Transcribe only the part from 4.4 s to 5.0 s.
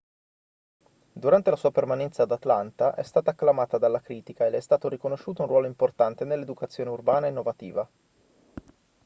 e le è stato